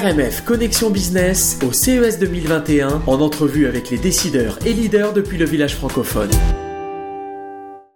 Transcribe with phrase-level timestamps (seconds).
[0.00, 5.44] RMF Connexion Business au CES 2021 en entrevue avec les décideurs et leaders depuis le
[5.44, 6.30] village francophone.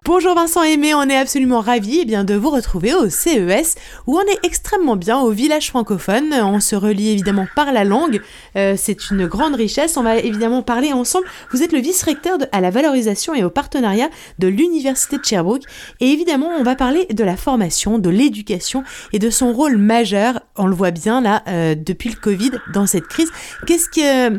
[0.07, 3.75] Bonjour Vincent Aimé, on est absolument ravis eh bien, de vous retrouver au CES
[4.07, 6.35] où on est extrêmement bien au village francophone.
[6.35, 8.21] On se relie évidemment par la langue,
[8.55, 9.97] euh, c'est une grande richesse.
[9.97, 11.27] On va évidemment parler ensemble.
[11.53, 15.63] Vous êtes le vice-recteur à la valorisation et au partenariat de l'Université de Sherbrooke
[16.01, 18.85] et évidemment on va parler de la formation, de l'éducation
[19.15, 22.87] et de son rôle majeur, on le voit bien là, euh, depuis le Covid dans
[22.87, 23.31] cette crise.
[23.67, 24.39] Qu'est-ce que,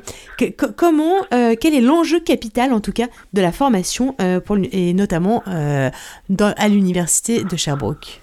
[0.74, 5.42] comment, euh, quel est l'enjeu capital en tout cas de la formation pour, et notamment
[5.56, 5.90] euh,
[6.58, 8.20] à l'université de Sherbrooke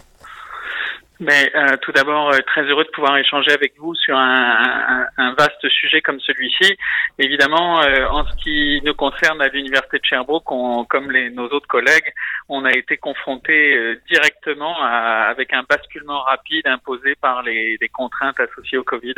[1.22, 5.06] mais euh, tout d'abord, euh, très heureux de pouvoir échanger avec vous sur un,
[5.38, 6.76] vaste sujet comme celui-ci.
[7.18, 10.44] Évidemment, en ce qui nous concerne à l'université de Sherbrooke,
[10.88, 12.12] comme les, nos autres collègues,
[12.48, 18.78] on a été confronté directement avec un basculement rapide imposé par les, les contraintes associées
[18.78, 19.14] au Covid.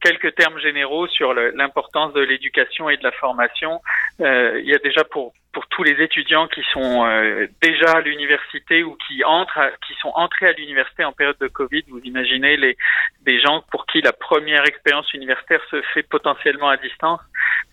[0.00, 3.80] quelques termes généraux sur l'importance de l'éducation et de la formation.
[4.20, 8.82] Il y a déjà pour pour tous les étudiants qui sont euh, déjà à l'université
[8.82, 11.82] ou qui entrent, qui sont entrés à l'université en période de Covid.
[11.88, 12.76] Vous imaginez les
[13.22, 17.20] des gens pour qui la première expérience universitaire se fait potentiellement à distance.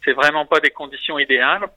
[0.03, 1.67] C'est vraiment pas des conditions idéales,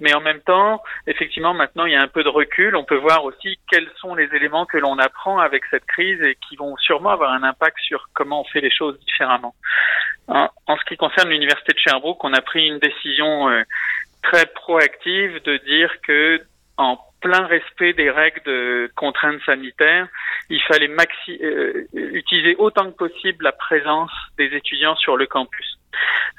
[0.00, 2.76] mais en même temps, effectivement, maintenant il y a un peu de recul.
[2.76, 6.36] On peut voir aussi quels sont les éléments que l'on apprend avec cette crise et
[6.48, 9.54] qui vont sûrement avoir un impact sur comment on fait les choses différemment.
[10.26, 13.62] En, ce qui concerne l'université de Sherbrooke, on a pris une décision euh,
[14.24, 16.42] très proactive de dire que
[16.76, 20.08] en plein respect des règles de contraintes sanitaires,
[20.50, 25.78] il fallait maxi euh, utiliser autant que possible la présence des étudiants sur le campus.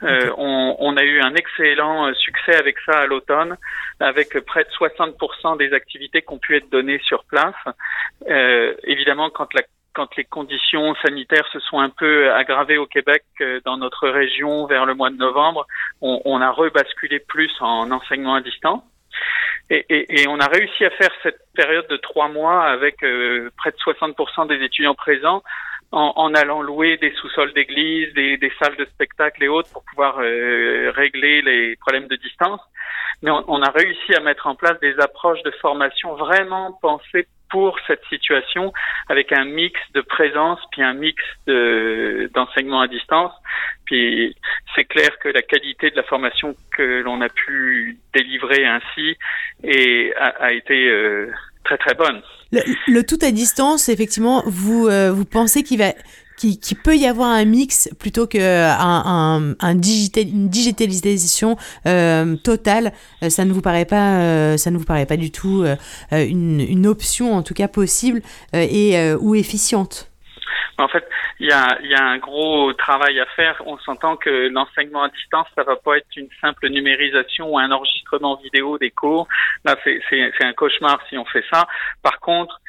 [0.03, 3.55] Euh, on, on, a eu un excellent succès avec ça à l'automne,
[4.01, 7.55] avec près de 60% des activités qui ont pu être données sur place.
[8.29, 9.61] Euh, évidemment, quand la
[9.95, 14.67] quand les conditions sanitaires se sont un peu aggravées au Québec euh, dans notre région
[14.67, 15.65] vers le mois de novembre,
[16.01, 18.83] on, on a rebasculé plus en enseignement à distance.
[19.69, 23.49] Et, et, et, on a réussi à faire cette période de trois mois avec euh,
[23.57, 25.41] près de 60% des étudiants présents
[25.91, 29.83] en, en allant louer des sous-sols d'église, des, des, salles de spectacle et autres pour
[29.85, 32.59] pouvoir euh, régler les problèmes de distance.
[33.23, 37.27] Mais on, on, a réussi à mettre en place des approches de formation vraiment pensées
[37.49, 38.73] pour cette situation
[39.09, 41.21] avec un mix de présence puis un mix
[42.33, 43.31] d'enseignement à distance.
[43.85, 44.35] Puis
[44.75, 49.17] c'est clair que la qualité de la formation que l'on a pu délivrer ainsi
[49.63, 51.31] et a, été euh,
[51.63, 52.21] très très bonne.
[52.51, 55.93] Le, tout à distance, effectivement, vous euh, vous pensez qu'il va
[56.37, 61.57] qui, qui, peut y avoir un mix plutôt qu'un un, un digital, une digitalisation
[61.87, 62.91] euh, totale.
[63.23, 65.75] Euh, ça ne vous paraît pas, euh, ça ne vous paraît pas du tout euh,
[66.11, 68.21] une, une, option en tout cas possible
[68.53, 70.11] et ou efficiente?
[70.77, 71.07] En fait,
[71.39, 73.61] il y a, y a, un gros travail à faire.
[73.65, 77.71] On s'entend que l'enseignement à distance, ça va pas être une simple numérisation ou un
[77.71, 79.27] enregistrement vidéo des cours.
[79.63, 80.01] Là, c'est
[80.41, 81.65] un cauchemar si on fait ça.
[82.03, 82.59] Par contre,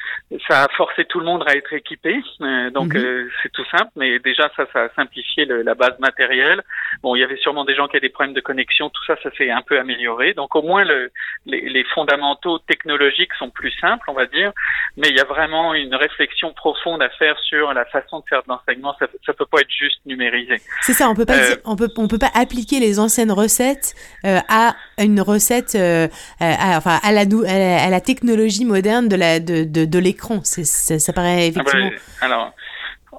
[0.47, 2.21] ça a forcé tout le monde à être équipé.
[2.41, 3.01] Euh, donc, mhm.
[3.03, 3.91] euh, c'est tout simple.
[3.95, 6.63] Mais déjà, ça, ça a simplifié le, la base matérielle.
[7.01, 8.89] Bon, il y avait sûrement des gens qui avaient des problèmes de connexion.
[8.89, 10.33] Tout ça, ça s'est un peu amélioré.
[10.33, 11.11] Donc, au moins, le,
[11.45, 14.51] les, les fondamentaux technologiques sont plus simples, on va dire.
[14.97, 18.43] Mais il y a vraiment une réflexion profonde à faire sur la façon de faire
[18.43, 20.55] de l'enseignement, ça, ça peut pas être juste numérisé.
[20.81, 23.95] C'est ça, on peut pas, euh, on peut, on peut pas appliquer les anciennes recettes
[24.25, 26.07] euh, à une recette, euh,
[26.39, 30.43] à, enfin à la, à la, technologie moderne de la, de, de, de l'écran.
[30.43, 31.91] Ça, ça paraît ah bah, effectivement.
[32.21, 32.53] alors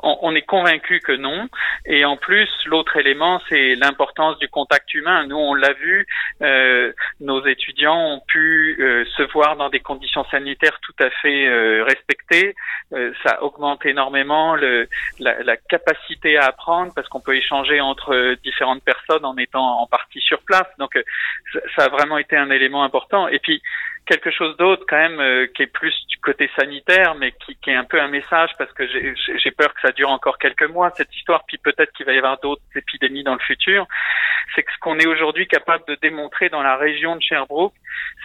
[0.02, 1.48] on, est convaincu que non.
[1.86, 5.26] Et en plus, l'autre élément, c'est l'importance du contact humain.
[5.26, 6.06] Nous, on l'a vu,
[6.42, 11.46] euh, nos étudiants ont pu euh, se voir dans des conditions sanitaires tout à fait
[11.46, 12.54] euh, respectées.
[13.22, 18.82] ça augmente énormément le, la, la, capacité à apprendre parce qu'on peut échanger entre différentes
[18.82, 20.66] personnes en étant en partie sur place.
[20.78, 20.98] Donc,
[21.76, 23.28] ça a vraiment été un élément important.
[23.28, 23.62] Et puis,
[24.08, 27.70] quelque chose d'autre quand même euh, qui est plus du côté sanitaire, mais qui, qui
[27.70, 30.90] est un peu un message parce que j'ai peur que ça dure encore quelques mois
[30.96, 33.86] cette histoire, puis peut-être qu'il va y avoir d'autres épidémies dans le futur.
[34.54, 37.74] C'est que ce qu'on est aujourd'hui capable de démontrer dans la région de Sherbrooke,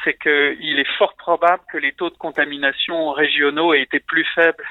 [0.03, 4.65] c'est qu'il est fort probable que les taux de contamination régionaux aient été plus faibles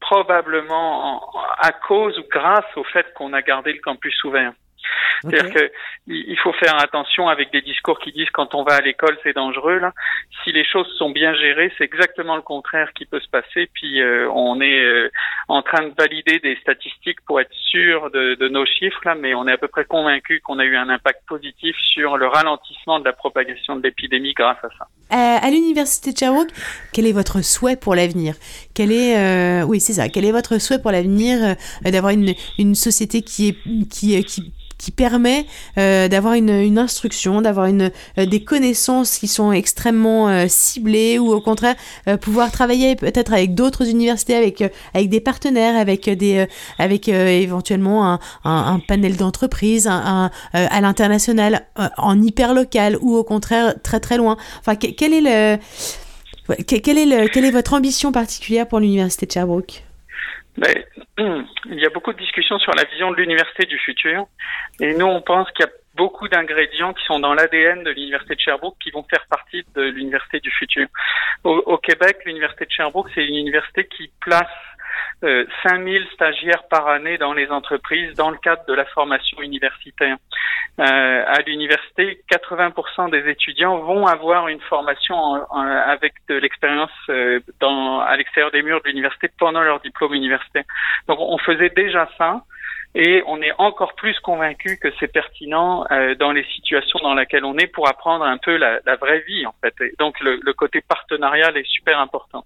[0.00, 1.22] probablement
[1.58, 4.52] à cause ou grâce au fait qu'on a gardé le campus ouvert.
[5.22, 5.72] C'est-à-dire que
[6.08, 9.34] il faut faire attention avec des discours qui disent quand on va à l'école c'est
[9.34, 9.78] dangereux.
[9.78, 9.92] Là,
[10.42, 13.68] si les choses sont bien gérées, c'est exactement le contraire qui peut se passer.
[13.72, 15.10] Puis euh, on est euh,
[15.48, 19.34] en train de valider des statistiques pour être sûr de, de, nos chiffres là, mais
[19.34, 22.98] on est à peu près convaincu qu'on a eu un impact positif sur le ralentissement
[22.98, 24.86] de la propagation de l'épidémie grâce à ça.
[25.10, 26.50] à l'université de Sherbrooke,
[26.92, 28.34] quel est votre souhait pour l'avenir?
[28.74, 30.08] Quel est, euh, oui, c'est ça.
[30.08, 33.56] Quel est votre souhait pour l'avenir euh, d'avoir une, une société qui est
[33.88, 34.52] qui, qui
[34.82, 35.46] qui permet
[35.78, 41.20] euh, d'avoir une, une, instruction, d'avoir une euh, des connaissances qui sont extrêmement euh, ciblées
[41.20, 41.76] ou au contraire
[42.20, 46.46] pouvoir travailler peut-être avec d'autres universités, avec avec des partenaires, avec des
[46.78, 54.00] avec éventuellement un, un, panel d'entreprises, à l'international, en hyper local ou au contraire très
[54.00, 54.36] très loin.
[54.60, 54.74] Enfin,
[55.12, 55.58] est le
[56.98, 59.84] est, le, quelle est votre ambition particulière pour l'université de Sherbrooke?
[60.56, 60.84] Ben,
[61.66, 64.26] il y a beaucoup de discussions sur la vision de l'université du futur.
[64.80, 68.34] Et nous, on pense qu'il y a beaucoup d'ingrédients qui sont dans l'ADN de l'université
[68.34, 70.86] de Sherbrooke qui vont faire partie de l'université du futur.
[71.44, 74.46] Au, au Québec, l'université de Sherbrooke, c'est une université qui place
[75.24, 80.16] euh, 5000 stagiaires par année dans les entreprises dans le cadre de la formation universitaire.
[80.80, 85.16] Euh, à l'université, 80% des étudiants vont avoir une formation
[85.52, 90.64] avec de l'expérience euh, à l'extérieur des murs de l'université pendant leur diplôme universitaire.
[91.08, 92.42] Donc on faisait déjà ça.
[92.94, 97.44] Et on est encore plus convaincu que c'est pertinent euh, dans les situations dans lesquelles
[97.44, 99.74] on est pour apprendre un peu la, la vraie vie en fait.
[99.80, 102.44] Et donc le, le, côté partenarial est super important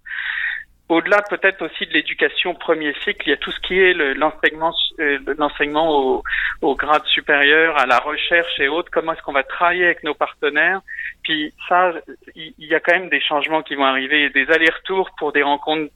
[0.89, 4.73] au-delà peut-être aussi de l'éducation premier cycle, il y a tout ce qui est l'enseignement
[5.01, 6.23] euh, l'enseignement au,
[6.63, 8.91] au, grade supérieur, à la recherche et autres.
[8.93, 10.81] Comment est-ce qu'on va travailler avec nos partenaires
[11.25, 11.93] Puis ça,
[12.35, 15.93] il y, a quand même des changements qui vont arriver, des allers-retours pour des rencontres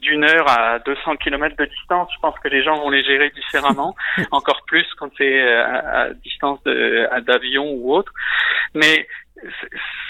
[0.00, 2.08] d'une heure à 200 km de distance.
[2.14, 3.94] Je pense que les gens vont les gérer différemment,
[4.30, 8.12] encore plus quand c'est euh, à, à distance d'avion ou autre.
[8.74, 9.06] Mais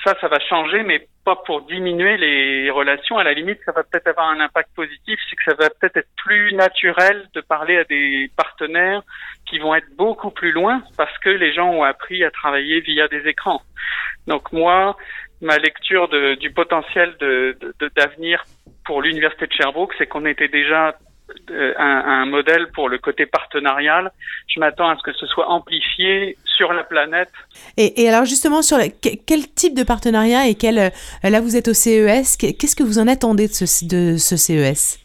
[0.05, 3.19] ça, ça va changer, mais pas pour diminuer les relations.
[3.19, 5.99] À la limite, ça va peut-être avoir un impact positif, c'est que ça va peut-être
[5.99, 9.03] être plus naturel de parler à des partenaires
[9.49, 13.09] qui vont être beaucoup plus loin parce que les gens ont appris à travailler via
[13.09, 13.63] des écrans.
[14.27, 14.97] Donc moi,
[15.41, 17.57] ma lecture de, du potentiel de,
[17.97, 18.45] d'avenir
[18.85, 20.95] pour l'université de Sherbrooke, c'est qu'on était déjà
[21.51, 24.11] euh, un, un, modèle pour le côté partenarial.
[24.49, 27.31] Je m'attends à ce que ce soit amplifié sur la planète.
[27.77, 30.91] Et, et alors justement, sur quel type de partenariat et quel, euh,
[31.23, 34.99] là vous êtes au CES, qu'est-ce que vous en attendez de ce, de ce CES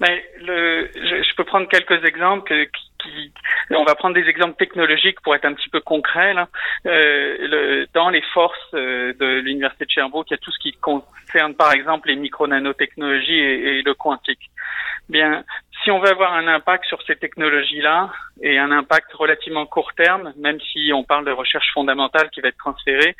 [0.00, 2.66] ben, le, je, je, peux prendre quelques exemples
[3.06, 3.32] qui,
[3.70, 6.34] on va prendre des exemples technologiques pour être un petit peu concret.
[6.34, 6.48] Là.
[6.86, 10.58] Euh, le, dans les forces euh, de l'université de Sherbrooke, il y a tout ce
[10.58, 14.50] qui concerne par exemple les micro-nanotechnologies et, et, le quantique.
[15.08, 15.44] Bien,
[15.84, 18.10] si on veut avoir un impact sur ces technologies-là
[18.40, 22.48] et un impact relativement court terme, même si on parle de recherche fondamentale qui va
[22.48, 23.14] être transférée,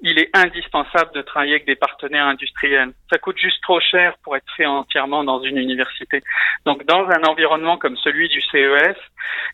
[0.00, 2.92] il est indispensable de travailler avec des partenaires industriels.
[3.10, 6.22] Ça coûte juste trop cher pour être fait entièrement dans une université.
[6.64, 8.96] Donc, dans un environnement comme celui du CES,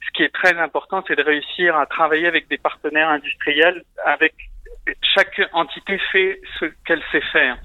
[0.06, 4.34] ce qui est très important, c'est de réussir à travailler avec des partenaires industriels avec
[5.14, 7.56] chaque entité fait ce qu'elle sait faire.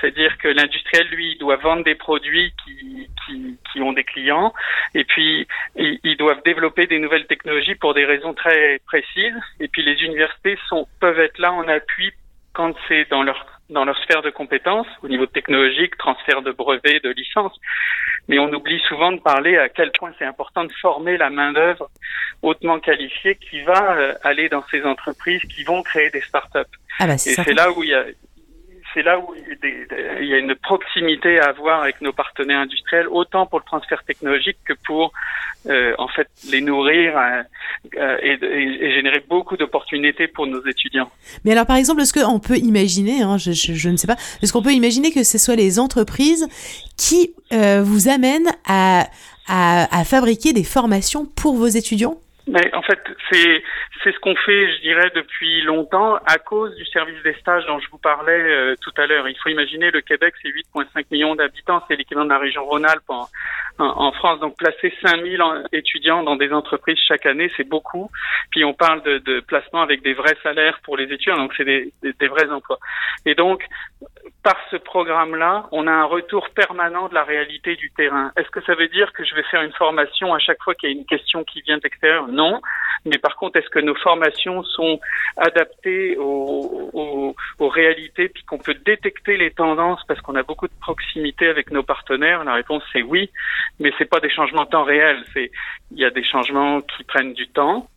[0.00, 4.52] C'est-à-dire que l'industriel, lui, doit vendre des produits qui, qui, qui ont des clients,
[4.94, 5.46] et puis
[5.76, 10.02] ils, ils, doivent développer des nouvelles technologies pour des raisons très précises, et puis les
[10.02, 12.12] universités sont, peuvent être là en appui
[12.52, 17.02] quand c'est dans leur dans leur sphère de compétences, au niveau technologique, transfert de brevets,
[17.04, 17.56] de licences.
[18.26, 21.90] Mais on oublie souvent de parler à quel point c'est important de former la main-d'œuvre
[22.42, 26.58] hautement qualifiée qui va euh, aller dans ces entreprises qui vont créer des startups.
[26.98, 28.04] Ah bah, Et c'est là où il y a
[28.98, 33.46] c'est là où il y a une proximité à avoir avec nos partenaires industriels, autant
[33.46, 35.12] pour le transfert technologique que pour
[35.66, 37.42] euh, en fait les nourrir euh,
[37.96, 41.10] euh et, et, générer beaucoup d'opportunités pour nos étudiants.
[41.44, 44.16] Mais alors par exemple, est-ce qu'on peut imaginer, hein, je, je, je, ne sais pas,
[44.42, 46.48] est-ce qu'on peut imaginer que ce soit les entreprises
[46.96, 49.06] qui euh, vous amènent à,
[49.46, 52.18] à, à fabriquer des formations pour vos étudiants?
[52.48, 53.00] Mais en fait,
[53.30, 53.62] c'est
[54.02, 57.78] c'est ce qu'on fait, je dirais, depuis longtemps à cause du service des stages dont
[57.78, 59.28] je vous parlais euh, tout à l'heure.
[59.28, 63.08] Il faut imaginer le Québec, c'est 8,5 millions d'habitants, c'est l'équivalent de la région Rhône-Alpes
[63.08, 63.26] en,
[63.78, 64.40] en, France.
[64.40, 68.10] Donc placer 5000 étudiants dans des entreprises chaque année, c'est beaucoup.
[68.50, 71.64] Puis on parle de, de placement avec des vrais salaires pour les étudiants, donc c'est
[71.64, 72.78] des, des, des vrais emplois.
[73.26, 73.62] Et donc
[74.48, 78.32] par ce programme-là, on a un retour permanent de la réalité du terrain.
[78.34, 80.88] Est-ce que ça veut dire que je vais faire une formation à chaque fois qu'il
[80.88, 82.28] y a une question qui vient d'extérieur?
[82.28, 82.62] Non.
[83.04, 85.00] Mais par contre, est-ce que nos formations sont
[85.36, 90.66] adaptées aux, aux, aux réalités, puis qu'on peut détecter les tendances parce qu'on a beaucoup
[90.66, 92.42] de proximité avec nos partenaires?
[92.44, 93.30] La réponse c'est oui,
[93.80, 95.24] mais c'est pas des changements temps réel.
[95.36, 97.90] Il y a des changements qui prennent du temps.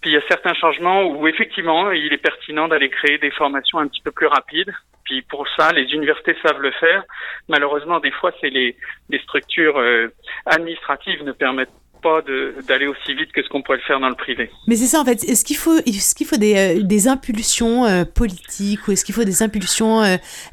[0.00, 3.78] Puis il y a certains changements où effectivement il est pertinent d'aller créer des formations
[3.78, 4.72] un petit peu plus rapides
[5.08, 7.02] puis pour ça, les universités savent le faire.
[7.48, 8.76] Malheureusement, des fois, c'est les,
[9.08, 10.12] les structures euh,
[10.44, 12.22] administratives ne permettent pas
[12.68, 14.50] d'aller aussi vite que ce qu'on pourrait le faire dans le privé.
[14.68, 15.24] Mais c'est ça en fait.
[15.24, 19.42] Est-ce qu'il faut, est-ce qu'il faut des, des impulsions politiques ou est-ce qu'il faut des
[19.42, 20.02] impulsions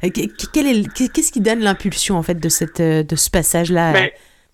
[0.02, 3.92] Qu'est-ce qui donne l'impulsion en fait de cette de ce passage là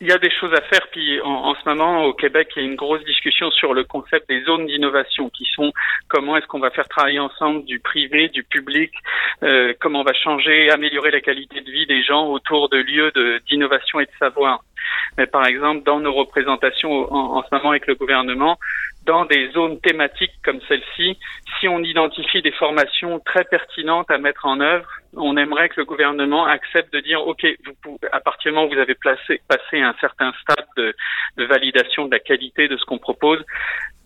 [0.02, 0.88] il y a des choses à faire.
[0.90, 4.28] Puis en, ce moment, au Québec, il y a une grosse discussion sur le concept
[4.28, 5.73] des zones d'innovation, qui sont
[6.09, 8.92] comment est-ce qu'on va faire travailler ensemble du privé, du public,
[9.44, 13.12] euh, comment on va changer, améliorer la qualité de vie des gens autour de lieux
[13.49, 14.64] d'innovation et de savoir.
[15.16, 18.59] Mais par exemple, dans nos représentations en, en ce moment avec le gouvernement,
[19.04, 21.18] dans des zones thématiques comme celle-ci,
[21.59, 25.85] si on identifie des formations très pertinentes à mettre en œuvre, on aimerait que le
[25.85, 27.47] gouvernement accepte de dire, OK,
[27.85, 30.94] vous, à partir du moment où vous avez placé, passé un certain stade de,
[31.37, 33.44] de validation de la qualité de ce qu'on propose,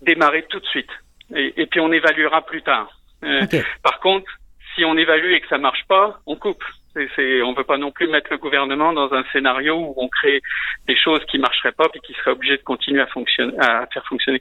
[0.03, 0.91] démarrez tout de suite.
[1.35, 2.89] Et, et puis on évaluera plus tard.
[3.25, 3.43] Euh,
[3.83, 4.31] par contre,
[4.75, 6.63] si on évalue et que ça marche pas, on coupe.
[6.97, 10.41] On ne veut pas non plus mettre le gouvernement dans un scénario où on crée
[10.87, 14.07] des choses qui marcheraient pas et qui seraient obligées de continuer à fonctionner, à faire
[14.07, 14.41] fonctionner.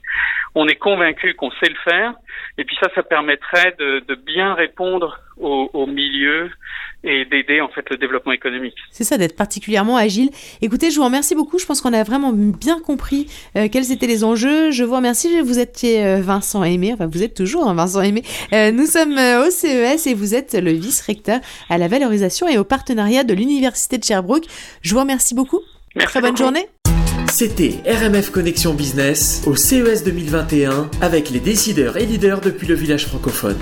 [0.54, 2.14] On est convaincu qu'on sait le faire,
[2.56, 6.50] et puis ça, ça permettrait de, de bien répondre au, au milieu
[7.04, 8.74] et d'aider en fait le développement économique.
[8.90, 10.30] C'est ça, d'être particulièrement agile.
[10.60, 11.58] Écoutez, je vous remercie beaucoup.
[11.58, 13.26] Je pense qu'on a vraiment bien compris
[13.56, 14.70] euh, quels étaient les enjeux.
[14.70, 15.40] Je vous remercie.
[15.40, 16.92] Vous étiez euh, Vincent Aimé.
[16.92, 18.22] Enfin, vous êtes toujours hein, Vincent Aimé.
[18.52, 22.64] Euh, nous sommes au CES et vous êtes le vice-recteur à la valorisation et au
[22.64, 24.46] partenariat de l'Université de Sherbrooke.
[24.82, 25.60] Je vous remercie beaucoup.
[25.98, 26.66] Très bonne journée.
[27.28, 33.06] C'était RMF Connexion Business au CES 2021 avec les décideurs et leaders depuis le village
[33.06, 33.56] francophone.